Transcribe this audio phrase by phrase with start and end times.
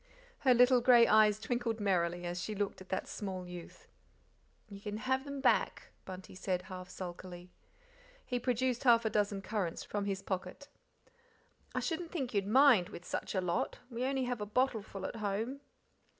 [0.39, 3.87] Her little grey eyes twinkled merrily as she looked at that small youth.
[4.67, 7.51] "You can have them back," Bunty said, half sulkily.
[8.25, 10.69] He produced half a dozen currants from his pocket.
[11.75, 15.17] "I shouldn't think you'd mind, with such a lot; we only have a bottleful at
[15.17, 15.61] home."